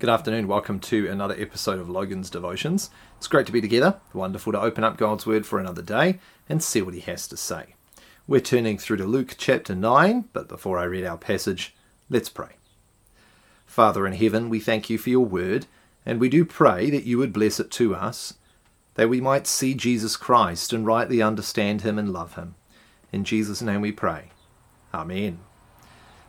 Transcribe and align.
Good 0.00 0.10
afternoon. 0.10 0.46
Welcome 0.46 0.78
to 0.78 1.08
another 1.08 1.34
episode 1.36 1.80
of 1.80 1.90
Logan's 1.90 2.30
Devotions. 2.30 2.90
It's 3.16 3.26
great 3.26 3.46
to 3.46 3.52
be 3.52 3.60
together. 3.60 3.98
Wonderful 4.12 4.52
to 4.52 4.60
open 4.60 4.84
up 4.84 4.96
God's 4.96 5.26
Word 5.26 5.44
for 5.44 5.58
another 5.58 5.82
day 5.82 6.20
and 6.48 6.62
see 6.62 6.80
what 6.80 6.94
He 6.94 7.00
has 7.00 7.26
to 7.26 7.36
say. 7.36 7.74
We're 8.24 8.38
turning 8.38 8.78
through 8.78 8.98
to 8.98 9.04
Luke 9.04 9.34
chapter 9.36 9.74
9, 9.74 10.28
but 10.32 10.46
before 10.46 10.78
I 10.78 10.84
read 10.84 11.04
our 11.04 11.18
passage, 11.18 11.74
let's 12.08 12.28
pray. 12.28 12.50
Father 13.66 14.06
in 14.06 14.12
heaven, 14.12 14.48
we 14.48 14.60
thank 14.60 14.88
you 14.88 14.98
for 14.98 15.10
your 15.10 15.26
Word, 15.26 15.66
and 16.06 16.20
we 16.20 16.28
do 16.28 16.44
pray 16.44 16.90
that 16.90 17.02
you 17.02 17.18
would 17.18 17.32
bless 17.32 17.58
it 17.58 17.72
to 17.72 17.96
us, 17.96 18.34
that 18.94 19.08
we 19.08 19.20
might 19.20 19.48
see 19.48 19.74
Jesus 19.74 20.16
Christ 20.16 20.72
and 20.72 20.86
rightly 20.86 21.20
understand 21.20 21.82
Him 21.82 21.98
and 21.98 22.12
love 22.12 22.36
Him. 22.36 22.54
In 23.10 23.24
Jesus' 23.24 23.62
name 23.62 23.80
we 23.80 23.90
pray. 23.90 24.30
Amen. 24.94 25.40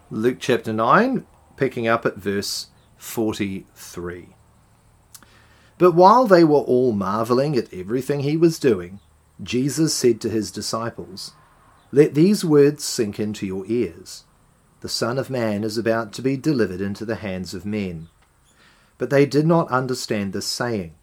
Luke 0.09 0.37
chapter 0.39 0.73
9, 0.73 1.23
picking 1.55 1.87
up 1.87 2.07
at 2.07 2.15
verse 2.15 2.69
43. 2.99 4.35
But 5.79 5.93
while 5.93 6.27
they 6.27 6.43
were 6.43 6.59
all 6.59 6.91
marveling 6.91 7.55
at 7.55 7.73
everything 7.73 8.19
he 8.19 8.37
was 8.37 8.59
doing, 8.59 8.99
Jesus 9.41 9.93
said 9.93 10.19
to 10.21 10.29
his 10.29 10.51
disciples, 10.51 11.31
Let 11.91 12.13
these 12.13 12.43
words 12.43 12.83
sink 12.83 13.19
into 13.19 13.47
your 13.47 13.63
ears. 13.67 14.25
The 14.81 14.89
Son 14.89 15.17
of 15.17 15.29
Man 15.29 15.63
is 15.63 15.77
about 15.77 16.11
to 16.13 16.21
be 16.21 16.37
delivered 16.37 16.81
into 16.81 17.05
the 17.05 17.15
hands 17.15 17.53
of 17.53 17.65
men. 17.65 18.09
But 18.97 19.09
they 19.09 19.25
did 19.25 19.47
not 19.47 19.71
understand 19.71 20.33
this 20.33 20.45
saying, 20.45 20.93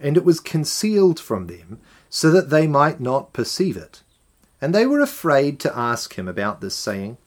and 0.00 0.16
it 0.16 0.24
was 0.24 0.40
concealed 0.40 1.20
from 1.20 1.46
them, 1.46 1.78
so 2.08 2.30
that 2.30 2.48
they 2.48 2.66
might 2.66 3.00
not 3.00 3.32
perceive 3.34 3.76
it. 3.76 4.02
And 4.60 4.74
they 4.74 4.86
were 4.86 5.00
afraid 5.00 5.60
to 5.60 5.78
ask 5.78 6.14
him 6.18 6.26
about 6.26 6.62
this 6.62 6.74
saying. 6.74 7.18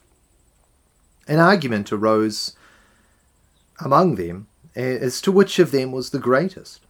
An 1.28 1.38
argument 1.38 1.92
arose 1.92 2.56
among 3.80 4.16
them 4.16 4.46
as 4.74 5.20
to 5.22 5.32
which 5.32 5.58
of 5.58 5.70
them 5.70 5.92
was 5.92 6.10
the 6.10 6.18
greatest. 6.18 6.80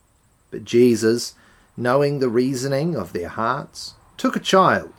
But 0.50 0.64
Jesus, 0.64 1.34
knowing 1.76 2.18
the 2.18 2.28
reasoning 2.28 2.96
of 2.96 3.12
their 3.12 3.28
hearts, 3.28 3.94
took 4.16 4.36
a 4.36 4.40
child 4.40 4.92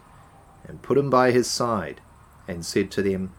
and 0.67 0.81
put 0.81 0.97
him 0.97 1.09
by 1.09 1.31
his 1.31 1.49
side, 1.49 1.99
and 2.47 2.65
said 2.65 2.91
to 2.91 3.01
them, 3.01 3.33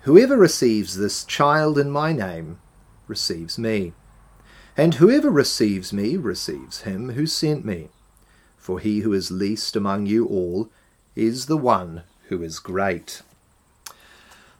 Whoever 0.00 0.36
receives 0.36 0.96
this 0.96 1.24
child 1.24 1.78
in 1.78 1.90
my 1.90 2.12
name 2.12 2.58
receives 3.06 3.58
me, 3.58 3.92
and 4.76 4.94
whoever 4.94 5.30
receives 5.30 5.92
me 5.92 6.16
receives 6.16 6.82
him 6.82 7.10
who 7.10 7.26
sent 7.26 7.64
me. 7.64 7.88
For 8.56 8.80
he 8.80 9.00
who 9.00 9.12
is 9.12 9.30
least 9.30 9.76
among 9.76 10.06
you 10.06 10.26
all 10.26 10.68
is 11.14 11.46
the 11.46 11.56
one 11.56 12.02
who 12.28 12.42
is 12.42 12.58
great. 12.58 13.22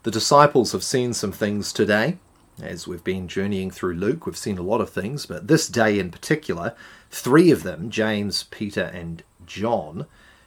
The 0.04 0.10
disciples 0.12 0.70
have 0.72 0.84
seen 0.84 1.12
some 1.12 1.32
things 1.32 1.72
today 1.72 2.18
as 2.62 2.86
we've 2.86 3.04
been 3.04 3.28
journeying 3.28 3.70
through 3.70 3.94
Luke, 3.94 4.26
we've 4.26 4.36
seen 4.36 4.58
a 4.58 4.62
lot 4.62 4.80
of 4.80 4.90
things, 4.90 5.26
but 5.26 5.48
this 5.48 5.68
day 5.68 5.98
in 5.98 6.10
particular, 6.10 6.74
three 7.10 7.50
of 7.50 7.62
them, 7.62 7.90
James, 7.90 8.44
Peter, 8.44 8.84
and 8.84 9.22
John, 9.46 10.06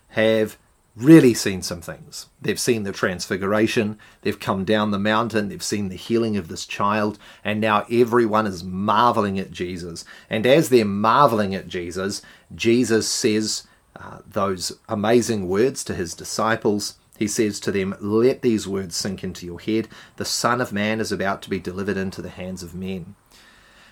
have 0.09 0.57
really 0.95 1.33
seen 1.33 1.61
some 1.61 1.81
things. 1.81 2.27
They've 2.41 2.59
seen 2.59 2.83
the 2.83 2.91
transfiguration, 2.91 3.97
they've 4.21 4.39
come 4.39 4.65
down 4.65 4.91
the 4.91 4.99
mountain, 4.99 5.49
they've 5.49 5.63
seen 5.63 5.89
the 5.89 5.95
healing 5.95 6.35
of 6.35 6.47
this 6.47 6.65
child, 6.65 7.17
and 7.43 7.61
now 7.61 7.85
everyone 7.91 8.47
is 8.47 8.63
marveling 8.63 9.39
at 9.39 9.51
Jesus. 9.51 10.03
And 10.29 10.45
as 10.45 10.69
they're 10.69 10.85
marveling 10.85 11.55
at 11.55 11.67
Jesus, 11.67 12.21
Jesus 12.53 13.07
says 13.07 13.67
uh, 13.95 14.19
those 14.27 14.77
amazing 14.89 15.47
words 15.47 15.83
to 15.85 15.93
his 15.93 16.13
disciples 16.13 16.95
he 17.19 17.27
says 17.27 17.59
to 17.59 17.71
them, 17.71 17.95
Let 17.99 18.41
these 18.41 18.65
words 18.65 18.95
sink 18.95 19.25
into 19.25 19.45
your 19.45 19.59
head. 19.59 19.89
The 20.15 20.23
Son 20.23 20.61
of 20.61 20.71
Man 20.71 21.01
is 21.01 21.11
about 21.11 21.41
to 21.41 21.49
be 21.49 21.59
delivered 21.59 21.97
into 21.97 22.21
the 22.21 22.29
hands 22.29 22.63
of 22.63 22.73
men. 22.73 23.15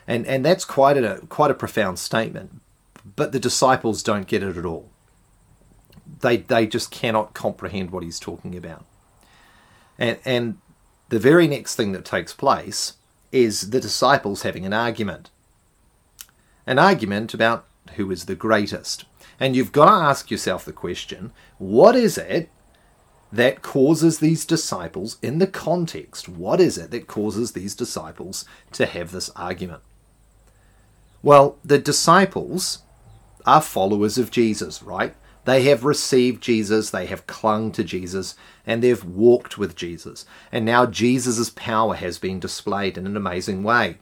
And, 0.08 0.26
and 0.26 0.46
that's 0.46 0.64
quite 0.64 0.96
a, 0.96 1.20
quite 1.28 1.52
a 1.52 1.56
profound 1.56 2.00
statement. 2.00 2.62
But 3.18 3.34
the 3.34 3.40
disciples 3.40 4.02
don't 4.02 4.28
get 4.28 4.44
it 4.44 4.56
at 4.56 4.66
all. 4.66 4.90
They, 6.22 6.38
they 6.38 6.66
just 6.66 6.90
cannot 6.90 7.34
comprehend 7.34 7.92
what 7.92 8.04
he's 8.04 8.20
talking 8.20 8.56
about. 8.56 8.86
And, 10.00 10.18
and 10.24 10.58
the 11.10 11.20
very 11.20 11.50
next 11.50 11.76
thing 11.76 11.92
that 11.92 12.06
takes 12.06 12.34
place 12.34 12.94
is 13.34 13.72
the 13.72 13.82
disciples 13.82 14.44
having 14.44 14.66
an 14.66 14.74
argument. 14.74 15.30
An 16.66 16.80
argument 16.80 17.34
about 17.34 17.66
who 17.96 18.10
is 18.10 18.26
the 18.26 18.36
greatest. 18.36 19.04
And 19.38 19.54
you've 19.54 19.74
got 19.74 19.86
to 19.86 19.92
ask 19.92 20.32
yourself 20.32 20.64
the 20.64 20.72
question 20.72 21.34
what 21.58 21.94
is 21.94 22.18
it 22.18 22.50
that 23.32 23.62
causes 23.62 24.20
these 24.20 24.46
disciples, 24.46 25.18
in 25.22 25.40
the 25.40 25.48
context, 25.48 26.30
what 26.30 26.62
is 26.62 26.78
it 26.78 26.92
that 26.92 27.08
causes 27.08 27.52
these 27.52 27.76
disciples 27.76 28.46
to 28.72 28.86
have 28.86 29.12
this 29.12 29.30
argument? 29.32 29.82
Well, 31.22 31.58
the 31.64 31.78
disciples 31.78 32.84
are 33.46 33.62
followers 33.62 34.18
of 34.18 34.32
Jesus, 34.32 34.82
right? 34.82 35.16
They 35.46 35.64
have 35.64 35.84
received 35.84 36.44
Jesus, 36.44 36.90
they 36.90 37.06
have 37.06 37.28
clung 37.28 37.72
to 37.74 37.84
Jesus, 37.84 38.36
and 38.66 38.84
they've 38.84 39.04
walked 39.04 39.58
with 39.58 39.76
Jesus. 39.76 40.26
And 40.52 40.66
now 40.66 40.86
Jesus' 40.86 41.50
power 41.50 41.96
has 41.96 42.20
been 42.20 42.40
displayed 42.40 42.98
in 42.98 43.06
an 43.06 43.18
amazing 43.18 43.64
way. 43.64 43.98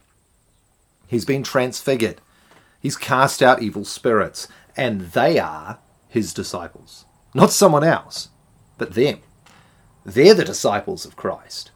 He's 1.06 1.24
been 1.24 1.44
transfigured, 1.44 2.20
he's 2.80 2.96
cast 2.96 3.42
out 3.42 3.62
evil 3.62 3.84
spirits, 3.84 4.48
and 4.76 5.02
they 5.12 5.38
are 5.38 5.78
his 6.08 6.34
disciples, 6.34 7.06
not 7.32 7.52
someone 7.52 7.84
else 7.84 8.28
but 8.78 8.94
them. 8.94 9.20
They're 10.04 10.34
the 10.34 10.44
disciples 10.44 11.04
of 11.04 11.16
Christ. 11.16 11.70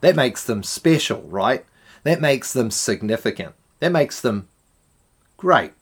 That 0.00 0.16
makes 0.16 0.44
them 0.44 0.62
special, 0.62 1.22
right? 1.22 1.64
That 2.04 2.20
makes 2.20 2.52
them 2.52 2.70
significant. 2.70 3.54
That 3.80 3.90
makes 3.90 4.20
them 4.20 4.48
great. 5.36 5.72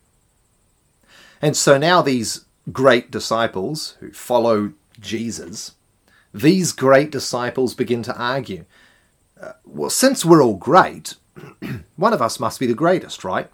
And 1.43 1.57
so 1.57 1.77
now 1.77 2.03
these 2.03 2.45
great 2.73 3.11
disciples 3.11 3.97
who 4.01 4.13
follow 4.13 4.73
Jesus, 4.99 5.73
these 6.33 6.73
great 6.73 7.11
disciples 7.11 7.75
begin 7.75 8.03
to 8.05 8.17
argue. 8.17 8.65
Uh, 9.41 9.53
well, 9.65 9.91
since 9.91 10.25
we're 10.25 10.43
all 10.43 10.57
great, 10.57 11.17
one 11.97 12.13
of 12.13 12.23
us 12.23 12.41
must 12.41 12.61
be 12.61 12.67
the 12.67 12.75
greatest, 12.75 13.25
right? 13.25 13.51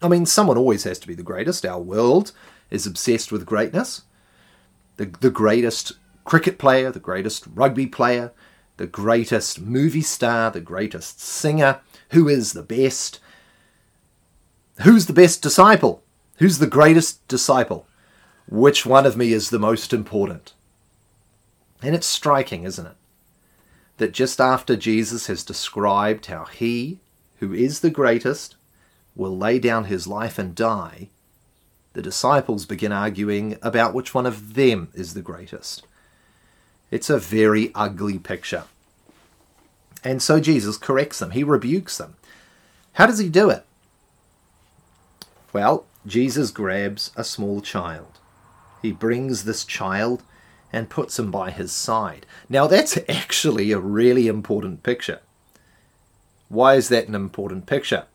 I 0.00 0.08
mean, 0.08 0.26
someone 0.26 0.58
always 0.58 0.84
has 0.84 0.98
to 1.00 1.06
be 1.06 1.14
the 1.14 1.22
greatest. 1.22 1.66
Our 1.66 1.80
world 1.80 2.32
is 2.70 2.86
obsessed 2.86 3.30
with 3.30 3.46
greatness 3.46 4.02
the, 5.02 5.18
the 5.18 5.30
greatest 5.30 5.92
cricket 6.24 6.58
player, 6.58 6.92
the 6.92 7.00
greatest 7.00 7.46
rugby 7.54 7.86
player, 7.86 8.32
the 8.76 8.86
greatest 8.86 9.60
movie 9.60 10.02
star, 10.02 10.50
the 10.50 10.60
greatest 10.60 11.20
singer, 11.20 11.80
who 12.10 12.28
is 12.28 12.52
the 12.52 12.62
best, 12.62 13.18
who's 14.82 15.06
the 15.06 15.12
best 15.12 15.42
disciple, 15.42 16.02
who's 16.36 16.58
the 16.58 16.66
greatest 16.68 17.26
disciple, 17.26 17.86
which 18.48 18.86
one 18.86 19.04
of 19.04 19.16
me 19.16 19.32
is 19.32 19.50
the 19.50 19.58
most 19.58 19.92
important. 19.92 20.54
And 21.82 21.94
it's 21.94 22.06
striking, 22.06 22.62
isn't 22.62 22.86
it? 22.86 22.96
That 23.96 24.12
just 24.12 24.40
after 24.40 24.76
Jesus 24.76 25.26
has 25.26 25.42
described 25.42 26.26
how 26.26 26.44
he, 26.44 27.00
who 27.40 27.52
is 27.52 27.80
the 27.80 27.90
greatest, 27.90 28.54
will 29.16 29.36
lay 29.36 29.58
down 29.58 29.84
his 29.84 30.06
life 30.06 30.38
and 30.38 30.54
die, 30.54 31.10
the 31.92 32.02
disciples 32.02 32.66
begin 32.66 32.92
arguing 32.92 33.58
about 33.62 33.94
which 33.94 34.14
one 34.14 34.26
of 34.26 34.54
them 34.54 34.88
is 34.94 35.14
the 35.14 35.22
greatest. 35.22 35.84
It's 36.90 37.10
a 37.10 37.18
very 37.18 37.70
ugly 37.74 38.18
picture. 38.18 38.64
And 40.04 40.22
so 40.22 40.40
Jesus 40.40 40.76
corrects 40.76 41.18
them, 41.18 41.30
he 41.30 41.44
rebukes 41.44 41.98
them. 41.98 42.16
How 42.94 43.06
does 43.06 43.18
he 43.18 43.28
do 43.28 43.50
it? 43.50 43.64
Well, 45.52 45.84
Jesus 46.06 46.50
grabs 46.50 47.10
a 47.16 47.24
small 47.24 47.60
child. 47.60 48.18
He 48.80 48.92
brings 48.92 49.44
this 49.44 49.64
child 49.64 50.22
and 50.72 50.90
puts 50.90 51.18
him 51.18 51.30
by 51.30 51.50
his 51.50 51.72
side. 51.72 52.26
Now, 52.48 52.66
that's 52.66 52.98
actually 53.08 53.72
a 53.72 53.78
really 53.78 54.26
important 54.26 54.82
picture. 54.82 55.20
Why 56.48 56.74
is 56.74 56.88
that 56.88 57.08
an 57.08 57.14
important 57.14 57.66
picture? 57.66 58.06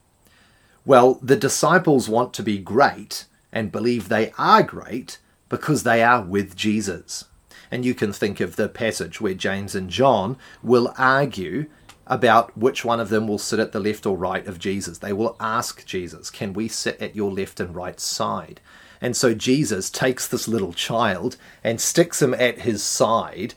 Well, 0.86 1.16
the 1.22 1.36
disciples 1.36 2.10
want 2.10 2.34
to 2.36 2.44
be 2.44 2.58
great 2.58 3.26
and 3.58 3.72
believe 3.72 4.08
they 4.08 4.32
are 4.38 4.62
great 4.62 5.18
because 5.50 5.82
they 5.82 6.04
are 6.04 6.22
with 6.22 6.56
Jesus. 6.56 7.26
And 7.72 7.84
you 7.84 7.96
can 7.96 8.14
think 8.14 8.40
of 8.40 8.56
the 8.56 8.70
passage 8.70 9.20
where 9.20 9.34
James 9.34 9.74
and 9.74 9.90
John 9.90 10.38
will 10.62 10.94
argue 10.96 11.66
about 12.06 12.56
which 12.56 12.86
one 12.86 13.00
of 13.00 13.10
them 13.10 13.28
will 13.28 13.40
sit 13.40 13.58
at 13.60 13.72
the 13.72 13.80
left 13.80 14.06
or 14.06 14.16
right 14.16 14.46
of 14.46 14.60
Jesus. 14.60 15.00
They 15.00 15.12
will 15.12 15.36
ask 15.40 15.84
Jesus, 15.88 16.30
Can 16.30 16.54
we 16.54 16.68
sit 16.68 17.02
at 17.02 17.16
your 17.16 17.32
left 17.32 17.60
and 17.60 17.74
right 17.74 18.00
side? 18.00 18.62
And 19.02 19.18
so 19.18 19.34
Jesus 19.34 19.90
takes 19.90 20.28
this 20.28 20.48
little 20.48 20.74
child 20.74 21.36
and 21.64 21.82
sticks 21.82 22.22
him 22.22 22.36
at 22.36 22.60
his 22.60 22.84
side 22.84 23.56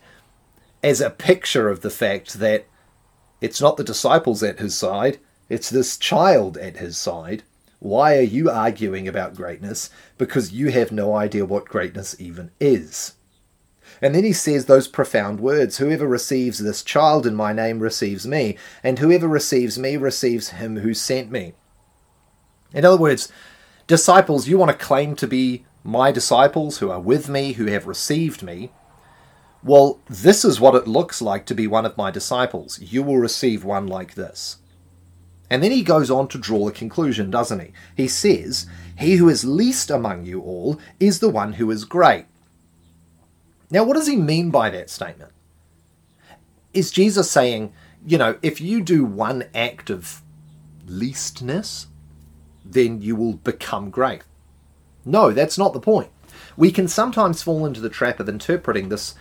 as 0.81 0.99
a 0.99 1.11
picture 1.11 1.69
of 1.69 1.81
the 1.81 1.91
fact 1.91 2.39
that 2.39 2.65
it's 3.39 3.61
not 3.61 3.77
the 3.77 3.83
disciples 3.83 4.41
at 4.41 4.57
his 4.57 4.75
side, 4.75 5.19
it's 5.47 5.69
this 5.69 5.95
child 5.95 6.57
at 6.57 6.77
his 6.77 6.97
side 6.97 7.43
why 7.81 8.15
are 8.15 8.21
you 8.21 8.47
arguing 8.47 9.07
about 9.07 9.33
greatness? 9.33 9.89
Because 10.19 10.51
you 10.51 10.69
have 10.69 10.91
no 10.91 11.15
idea 11.15 11.47
what 11.47 11.65
greatness 11.65 12.15
even 12.19 12.51
is. 12.59 13.15
And 14.03 14.13
then 14.13 14.23
he 14.23 14.33
says 14.33 14.65
those 14.65 14.87
profound 14.87 15.39
words 15.39 15.79
Whoever 15.79 16.05
receives 16.05 16.59
this 16.59 16.83
child 16.83 17.25
in 17.25 17.33
my 17.33 17.53
name 17.53 17.79
receives 17.79 18.27
me, 18.27 18.55
and 18.83 18.99
whoever 18.99 19.27
receives 19.27 19.79
me 19.79 19.97
receives 19.97 20.49
him 20.49 20.77
who 20.77 20.93
sent 20.93 21.31
me. 21.31 21.53
In 22.71 22.85
other 22.85 22.97
words, 22.97 23.31
disciples, 23.87 24.47
you 24.47 24.59
want 24.59 24.69
to 24.69 24.85
claim 24.85 25.15
to 25.15 25.25
be 25.25 25.65
my 25.83 26.11
disciples 26.11 26.77
who 26.77 26.91
are 26.91 27.01
with 27.01 27.29
me, 27.29 27.53
who 27.53 27.65
have 27.65 27.87
received 27.87 28.43
me. 28.43 28.71
Well, 29.63 29.99
this 30.07 30.45
is 30.45 30.59
what 30.59 30.75
it 30.75 30.87
looks 30.87 31.19
like 31.19 31.47
to 31.47 31.55
be 31.55 31.65
one 31.65 31.87
of 31.87 31.97
my 31.97 32.11
disciples. 32.11 32.79
You 32.79 33.01
will 33.01 33.17
receive 33.17 33.63
one 33.63 33.87
like 33.87 34.13
this. 34.13 34.57
And 35.51 35.61
then 35.61 35.71
he 35.71 35.83
goes 35.83 36.09
on 36.09 36.29
to 36.29 36.37
draw 36.37 36.65
the 36.65 36.71
conclusion, 36.71 37.29
doesn't 37.29 37.59
he? 37.59 37.73
He 37.97 38.07
says, 38.07 38.67
He 38.97 39.17
who 39.17 39.27
is 39.27 39.43
least 39.43 39.91
among 39.91 40.23
you 40.23 40.39
all 40.39 40.79
is 40.97 41.19
the 41.19 41.27
one 41.27 41.53
who 41.53 41.69
is 41.69 41.83
great. 41.83 42.25
Now, 43.69 43.83
what 43.83 43.97
does 43.97 44.07
he 44.07 44.15
mean 44.15 44.49
by 44.49 44.69
that 44.69 44.89
statement? 44.89 45.33
Is 46.73 46.89
Jesus 46.89 47.29
saying, 47.29 47.73
you 48.07 48.17
know, 48.17 48.37
if 48.41 48.61
you 48.61 48.81
do 48.81 49.03
one 49.03 49.43
act 49.53 49.89
of 49.89 50.21
leastness, 50.87 51.87
then 52.63 53.01
you 53.01 53.17
will 53.17 53.33
become 53.33 53.89
great? 53.89 54.21
No, 55.03 55.31
that's 55.31 55.57
not 55.57 55.73
the 55.73 55.81
point. 55.81 56.11
We 56.55 56.71
can 56.71 56.87
sometimes 56.87 57.43
fall 57.43 57.65
into 57.65 57.81
the 57.81 57.89
trap 57.89 58.21
of 58.21 58.29
interpreting 58.29 58.87
this 58.87 59.15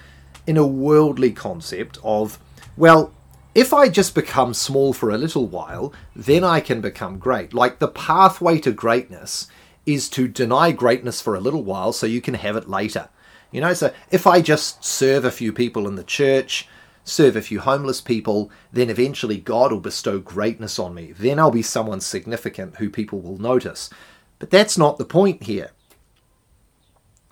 in 0.46 0.56
a 0.56 0.66
worldly 0.66 1.32
concept 1.32 1.98
of, 2.04 2.38
well, 2.76 3.12
if 3.54 3.72
I 3.74 3.88
just 3.88 4.14
become 4.14 4.54
small 4.54 4.92
for 4.92 5.10
a 5.10 5.18
little 5.18 5.46
while, 5.46 5.92
then 6.14 6.44
I 6.44 6.60
can 6.60 6.80
become 6.80 7.18
great. 7.18 7.52
Like 7.52 7.78
the 7.78 7.88
pathway 7.88 8.58
to 8.60 8.72
greatness 8.72 9.48
is 9.86 10.08
to 10.10 10.28
deny 10.28 10.72
greatness 10.72 11.20
for 11.20 11.34
a 11.34 11.40
little 11.40 11.64
while 11.64 11.92
so 11.92 12.06
you 12.06 12.20
can 12.20 12.34
have 12.34 12.56
it 12.56 12.68
later. 12.68 13.08
You 13.50 13.60
know, 13.60 13.74
so 13.74 13.92
if 14.10 14.26
I 14.26 14.40
just 14.40 14.84
serve 14.84 15.24
a 15.24 15.32
few 15.32 15.52
people 15.52 15.88
in 15.88 15.96
the 15.96 16.04
church, 16.04 16.68
serve 17.02 17.34
a 17.34 17.42
few 17.42 17.60
homeless 17.60 18.00
people, 18.00 18.50
then 18.72 18.88
eventually 18.88 19.38
God 19.38 19.72
will 19.72 19.80
bestow 19.80 20.20
greatness 20.20 20.78
on 20.78 20.94
me. 20.94 21.12
Then 21.12 21.38
I'll 21.38 21.50
be 21.50 21.62
someone 21.62 22.00
significant 22.00 22.76
who 22.76 22.88
people 22.88 23.20
will 23.20 23.38
notice. 23.38 23.90
But 24.38 24.50
that's 24.50 24.78
not 24.78 24.98
the 24.98 25.04
point 25.04 25.44
here. 25.44 25.72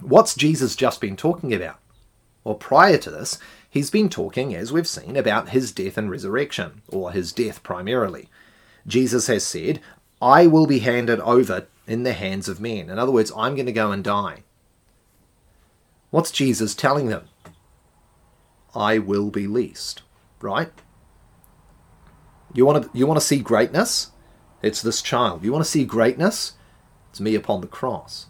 What's 0.01 0.35
Jesus 0.35 0.75
just 0.75 1.01
been 1.01 1.17
talking 1.17 1.55
about? 1.55 1.79
Well, 2.43 2.57
prior 2.57 2.99
to 2.99 3.11
this, 3.11 3.39
he's 3.71 3.91
been 3.91 4.09
talking, 4.09 4.55
as 4.55 4.73
we've 4.73 4.89
seen, 4.89 5.17
about 5.17 5.51
his 5.51 5.73
death 5.73 5.97
and 5.99 6.11
resurrection, 6.11 6.83
or 6.89 7.13
his 7.13 7.33
death 7.33 7.63
primarily. 7.63 8.29
Jesus 8.87 9.27
has 9.27 9.45
said, 9.45 9.81
I 10.21 10.47
will 10.47 10.67
be 10.67 10.81
handed 10.81 11.21
over 11.21 11.67
in 11.87 12.03
the 12.03 12.13
hands 12.13 12.49
of 12.49 12.61
men. 12.61 12.91
In 12.91 12.99
other 12.99 13.13
words, 13.13 13.33
I'm 13.37 13.55
going 13.55 13.67
to 13.67 13.73
go 13.73 13.93
and 13.93 14.03
die. 14.03 14.43
What's 16.11 16.31
Jesus 16.31 16.75
telling 16.75 17.07
them? 17.07 17.29
I 18.75 18.99
will 18.99 19.31
be 19.31 19.47
least, 19.47 20.03
right? 20.41 20.71
You 22.55 22.65
want 22.65 22.85
to 22.85 22.99
you 22.99 23.07
want 23.07 23.21
to 23.21 23.27
see 23.27 23.41
greatness? 23.41 24.13
It's 24.63 24.83
this 24.83 25.03
child. 25.03 25.45
You 25.45 25.53
want 25.53 25.65
to 25.65 25.71
see 25.71 25.85
greatness? 25.85 26.55
It's 27.11 27.21
me 27.21 27.35
upon 27.35 27.61
the 27.61 27.67
cross. 27.67 28.27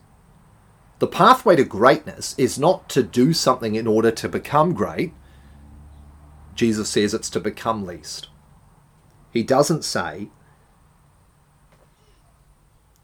The 0.99 1.07
pathway 1.07 1.57
to 1.57 1.65
greatness 1.65 2.35
is 2.37 2.59
not 2.59 2.89
to 2.91 3.03
do 3.03 3.33
something 3.33 3.77
in 3.77 3.87
order 3.87 4.11
to 4.11 4.29
become 4.29 4.75
great. 4.75 5.13
Jesus 6.59 6.91
says 6.91 7.15
it's 7.15 7.31
to 7.31 7.39
become 7.39 7.87
least. 7.87 8.31
He 9.31 9.45
doesn't 9.45 9.85
say 9.85 10.29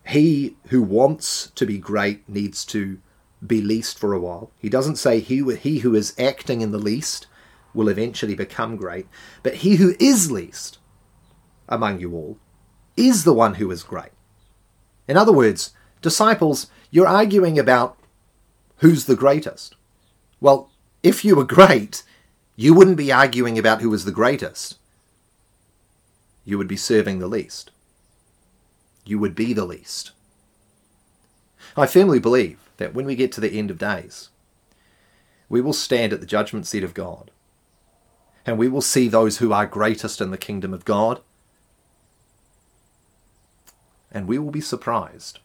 he 0.04 0.56
who 0.70 0.82
wants 0.82 1.52
to 1.54 1.64
be 1.64 1.78
great 1.78 2.28
needs 2.28 2.64
to 2.64 2.98
be 3.46 3.62
least 3.62 3.96
for 3.96 4.12
a 4.12 4.18
while. 4.18 4.50
He 4.58 4.68
doesn't 4.68 4.96
say 4.96 5.20
he, 5.20 5.54
he 5.54 5.78
who 5.78 5.94
is 5.94 6.18
acting 6.18 6.62
in 6.62 6.72
the 6.72 6.80
least 6.80 7.28
will 7.72 7.88
eventually 7.88 8.34
become 8.34 8.74
great, 8.74 9.06
but 9.44 9.54
he 9.54 9.76
who 9.76 9.94
is 10.00 10.32
least 10.32 10.78
among 11.68 12.00
you 12.00 12.12
all 12.12 12.38
is 12.96 13.22
the 13.22 13.32
one 13.32 13.54
who 13.54 13.70
is 13.70 13.84
great. 13.84 14.10
In 15.06 15.16
other 15.16 15.32
words, 15.32 15.72
disciples, 16.02 16.66
you're 16.90 17.06
arguing 17.06 17.56
about 17.56 17.96
who's 18.78 19.04
the 19.04 19.14
greatest. 19.14 19.76
Well, 20.40 20.72
if 21.04 21.24
you 21.24 21.36
were 21.36 21.44
great, 21.44 22.02
you 22.56 22.74
wouldn't 22.74 22.96
be 22.96 23.12
arguing 23.12 23.58
about 23.58 23.80
who 23.80 23.90
was 23.90 24.04
the 24.04 24.12
greatest. 24.12 24.76
You 26.44 26.58
would 26.58 26.68
be 26.68 26.76
serving 26.76 27.18
the 27.18 27.26
least. 27.26 27.70
You 29.04 29.18
would 29.18 29.34
be 29.34 29.52
the 29.52 29.64
least. 29.64 30.12
I 31.76 31.86
firmly 31.86 32.18
believe 32.18 32.58
that 32.76 32.94
when 32.94 33.06
we 33.06 33.16
get 33.16 33.32
to 33.32 33.40
the 33.40 33.58
end 33.58 33.70
of 33.70 33.78
days, 33.78 34.28
we 35.48 35.60
will 35.60 35.72
stand 35.72 36.12
at 36.12 36.20
the 36.20 36.26
judgment 36.26 36.66
seat 36.66 36.84
of 36.84 36.94
God 36.94 37.30
and 38.46 38.58
we 38.58 38.68
will 38.68 38.82
see 38.82 39.08
those 39.08 39.38
who 39.38 39.52
are 39.52 39.66
greatest 39.66 40.20
in 40.20 40.30
the 40.30 40.38
kingdom 40.38 40.72
of 40.72 40.84
God 40.84 41.20
and 44.12 44.28
we 44.28 44.38
will 44.38 44.52
be 44.52 44.60
surprised. 44.60 45.40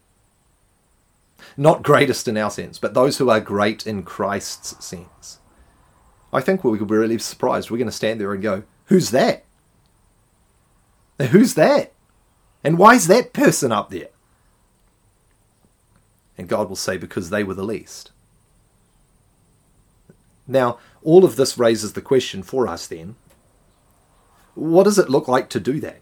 Not 1.58 1.84
greatest 1.84 2.28
in 2.28 2.38
our 2.38 2.52
sense, 2.52 2.78
but 2.78 2.94
those 2.94 3.18
who 3.18 3.30
are 3.30 3.40
great 3.40 3.88
in 3.88 4.04
Christ's 4.04 4.86
sense. 4.86 5.39
I 6.32 6.42
think 6.42 6.64
we 6.64 6.78
could 6.78 6.88
be 6.88 6.96
really 6.96 7.18
surprised. 7.18 7.70
We're 7.70 7.78
going 7.78 7.88
to 7.88 7.92
stand 7.92 8.20
there 8.20 8.34
and 8.34 8.42
go, 8.42 8.64
Who's 8.86 9.12
that? 9.12 9.46
Who's 11.32 11.56
that? 11.56 11.92
And 12.64 12.78
why 12.78 12.96
is 12.96 13.08
that 13.08 13.34
person 13.34 13.72
up 13.72 13.90
there? 13.90 14.10
And 16.38 16.48
God 16.48 16.70
will 16.70 16.76
say, 16.76 16.98
Because 16.98 17.30
they 17.30 17.44
were 17.44 17.54
the 17.54 17.64
least. 17.64 18.12
Now, 20.48 20.80
all 21.04 21.26
of 21.26 21.36
this 21.36 21.58
raises 21.58 21.94
the 21.94 22.02
question 22.02 22.44
for 22.44 22.68
us 22.68 22.88
then 22.88 23.16
what 24.60 24.84
does 24.84 25.00
it 25.00 25.10
look 25.10 25.28
like 25.28 25.50
to 25.50 25.60
do 25.60 25.80
that? 25.80 26.02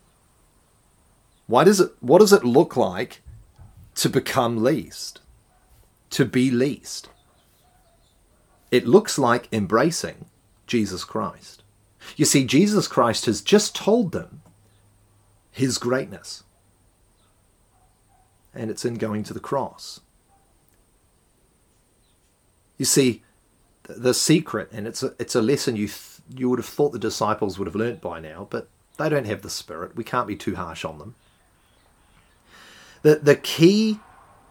Why 1.46 1.64
does 1.64 1.80
it, 1.80 1.92
what 2.00 2.20
does 2.20 2.34
it 2.34 2.44
look 2.44 2.76
like 2.76 3.22
to 3.96 4.10
become 4.10 4.64
least? 4.64 5.22
To 6.12 6.26
be 6.26 6.50
least? 6.50 7.10
It 8.72 8.88
looks 8.88 9.18
like 9.18 9.48
embracing 9.52 10.26
Jesus 10.66 11.04
Christ. 11.04 11.64
You 12.16 12.26
see, 12.26 12.46
Jesus 12.46 12.88
Christ 12.88 13.26
has 13.26 13.42
just 13.42 13.76
told 13.76 14.12
them 14.12 14.42
his 15.52 15.78
greatness. 15.78 16.44
And 18.54 18.70
it's 18.70 18.86
in 18.86 18.96
going 18.96 19.24
to 19.24 19.34
the 19.34 19.40
cross. 19.40 20.02
You 22.78 22.86
see, 22.86 23.24
the 23.84 24.14
secret, 24.14 24.70
and 24.72 24.88
it's 24.88 25.02
a, 25.04 25.14
it's 25.20 25.36
a 25.36 25.42
lesson 25.42 25.76
you, 25.76 25.88
th- 25.88 26.22
you 26.36 26.50
would 26.50 26.60
have 26.60 26.66
thought 26.66 26.92
the 26.92 27.00
disciples 27.00 27.58
would 27.58 27.68
have 27.68 27.76
learnt 27.76 28.02
by 28.02 28.20
now, 28.20 28.48
but 28.50 28.68
they 28.98 29.10
don't 29.10 29.26
have 29.26 29.42
the 29.42 29.50
spirit. 29.50 29.96
We 29.96 30.04
can't 30.04 30.28
be 30.28 30.36
too 30.36 30.56
harsh 30.56 30.84
on 30.84 31.00
them. 31.00 31.16
The, 33.04 33.16
the 33.16 33.36
key 33.36 34.00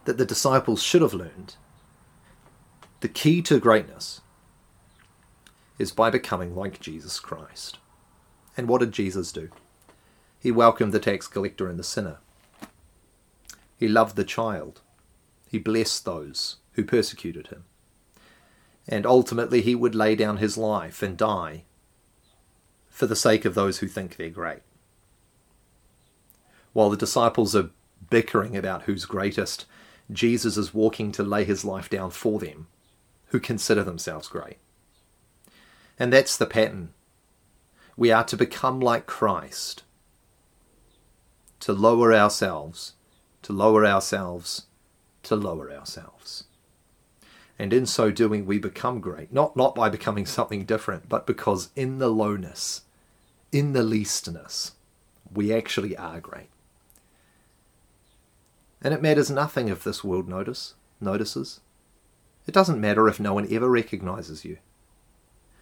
that 0.05 0.17
the 0.17 0.25
disciples 0.25 0.81
should 0.81 1.01
have 1.01 1.13
learned 1.13 1.55
the 2.99 3.07
key 3.07 3.43
to 3.43 3.59
greatness 3.59 4.21
is 5.77 5.91
by 5.91 6.09
becoming 6.09 6.55
like 6.55 6.79
Jesus 6.79 7.19
Christ. 7.19 7.77
And 8.55 8.67
what 8.67 8.79
did 8.79 8.91
Jesus 8.91 9.31
do? 9.31 9.49
He 10.39 10.49
welcomed 10.51 10.93
the 10.93 10.99
tax 10.99 11.27
collector 11.27 11.69
and 11.69 11.77
the 11.77 11.83
sinner. 11.83 12.17
He 13.77 13.87
loved 13.87 14.15
the 14.15 14.23
child. 14.23 14.81
He 15.47 15.59
blessed 15.59 16.05
those 16.05 16.55
who 16.73 16.83
persecuted 16.83 17.47
him. 17.47 17.65
And 18.87 19.05
ultimately, 19.05 19.61
he 19.61 19.75
would 19.75 19.93
lay 19.93 20.15
down 20.15 20.37
his 20.37 20.57
life 20.57 21.03
and 21.03 21.15
die 21.15 21.65
for 22.89 23.05
the 23.05 23.15
sake 23.15 23.45
of 23.45 23.53
those 23.53 23.77
who 23.77 23.87
think 23.87 24.15
they're 24.15 24.29
great. 24.31 24.61
While 26.73 26.89
the 26.89 26.97
disciples 26.97 27.55
are 27.55 27.69
bickering 28.09 28.57
about 28.57 28.83
who's 28.83 29.05
greatest, 29.05 29.65
Jesus 30.11 30.57
is 30.57 30.73
walking 30.73 31.11
to 31.11 31.21
lay 31.21 31.43
his 31.43 31.63
life 31.63 31.89
down 31.89 32.09
for 32.09 32.39
them 32.39 32.67
who 33.27 33.39
consider 33.39 33.83
themselves 33.83 34.27
great. 34.27 34.57
And 35.99 36.13
that's 36.13 36.37
the 36.37 36.45
pattern. 36.45 36.93
We 37.95 38.11
are 38.11 38.23
to 38.25 38.37
become 38.37 38.79
like 38.79 39.07
Christ, 39.07 39.83
to 41.61 41.73
lower 41.73 42.13
ourselves, 42.13 42.93
to 43.41 43.53
lower 43.53 43.85
ourselves, 43.85 44.67
to 45.23 45.35
lower 45.35 45.71
ourselves. 45.71 46.43
And 47.59 47.73
in 47.73 47.87
so 47.87 48.11
doing, 48.11 48.45
we 48.45 48.59
become 48.59 49.01
great, 49.01 49.33
not, 49.33 49.57
not 49.57 49.73
by 49.73 49.89
becoming 49.89 50.27
something 50.27 50.63
different, 50.63 51.09
but 51.09 51.25
because 51.25 51.69
in 51.75 51.97
the 51.97 52.09
lowness, 52.09 52.81
in 53.51 53.73
the 53.73 53.81
leastness, 53.81 54.73
we 55.33 55.51
actually 55.51 55.97
are 55.97 56.19
great. 56.19 56.49
And 58.81 58.93
it 58.93 59.01
matters 59.01 59.31
nothing 59.31 59.69
if 59.69 59.83
this 59.83 60.03
world 60.03 60.29
notice 60.29 60.75
notices. 61.01 61.59
It 62.47 62.53
doesn't 62.53 62.81
matter 62.81 63.07
if 63.07 63.19
no 63.19 63.33
one 63.33 63.47
ever 63.51 63.69
recognizes 63.69 64.45
you. 64.45 64.57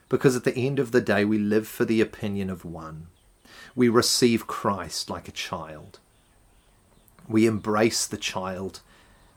Because 0.07 0.35
at 0.35 0.43
the 0.43 0.55
end 0.55 0.77
of 0.77 0.91
the 0.91 1.01
day, 1.01 1.25
we 1.25 1.39
live 1.39 1.67
for 1.67 1.83
the 1.83 1.99
opinion 1.99 2.49
of 2.51 2.63
one. 2.63 3.07
We 3.75 3.89
receive 3.89 4.45
Christ 4.47 5.09
like 5.09 5.27
a 5.27 5.31
child. 5.31 5.99
We 7.27 7.47
embrace 7.47 8.05
the 8.05 8.17
child, 8.17 8.81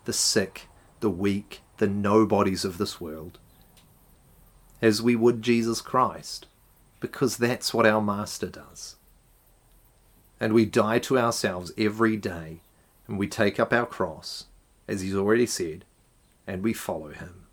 the 0.04 0.12
sick, 0.12 0.68
the 1.00 1.08
weak, 1.08 1.62
the 1.78 1.86
nobodies 1.86 2.66
of 2.66 2.76
this 2.76 3.00
world. 3.00 3.38
as 4.80 5.02
we 5.02 5.16
would 5.16 5.42
Jesus 5.42 5.80
Christ, 5.80 6.46
because 7.00 7.36
that's 7.36 7.74
what 7.74 7.86
our 7.86 8.00
Master 8.00 8.46
does. 8.46 8.96
And 10.40 10.52
we 10.52 10.64
die 10.64 11.00
to 11.00 11.18
ourselves 11.18 11.72
every 11.76 12.16
day, 12.16 12.60
and 13.06 13.18
we 13.18 13.26
take 13.26 13.58
up 13.58 13.72
our 13.72 13.86
cross, 13.86 14.44
as 14.86 15.00
he's 15.00 15.16
already 15.16 15.46
said, 15.46 15.84
and 16.48 16.64
we 16.64 16.72
follow 16.72 17.10
him. 17.10 17.44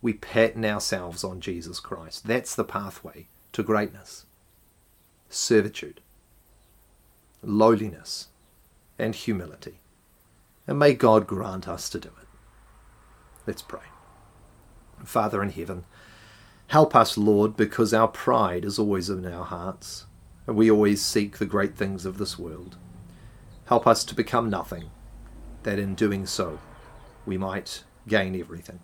We 0.00 0.12
pattern 0.12 0.64
ourselves 0.64 1.24
on 1.24 1.40
Jesus 1.40 1.80
Christ. 1.80 2.28
That's 2.28 2.54
the 2.54 2.64
pathway 2.64 3.26
to 3.52 3.64
greatness. 3.64 4.26
Servitude, 5.28 6.00
lowliness, 7.42 8.28
and 8.96 9.14
humility. 9.14 9.80
And 10.68 10.78
may 10.78 10.94
God 10.94 11.26
grant 11.26 11.66
us 11.66 11.90
to 11.90 11.98
do 11.98 12.08
it. 12.08 12.28
Let's 13.44 13.62
pray. 13.62 13.80
Father 15.04 15.42
in 15.42 15.50
heaven, 15.50 15.84
help 16.68 16.94
us, 16.94 17.18
Lord, 17.18 17.56
because 17.56 17.92
our 17.92 18.08
pride 18.08 18.64
is 18.64 18.78
always 18.78 19.10
in 19.10 19.26
our 19.26 19.44
hearts, 19.44 20.06
and 20.46 20.56
we 20.56 20.70
always 20.70 21.02
seek 21.02 21.38
the 21.38 21.46
great 21.46 21.76
things 21.76 22.06
of 22.06 22.18
this 22.18 22.38
world. 22.38 22.76
Help 23.66 23.86
us 23.86 24.04
to 24.04 24.14
become 24.14 24.48
nothing, 24.48 24.90
that 25.64 25.78
in 25.80 25.96
doing 25.96 26.24
so 26.24 26.60
we 27.26 27.36
might 27.36 27.82
gain 28.08 28.38
everything. 28.38 28.80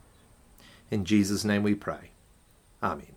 In 0.91 1.05
Jesus' 1.05 1.45
name 1.45 1.63
we 1.63 1.75
pray. 1.75 2.11
Amen. 2.83 3.14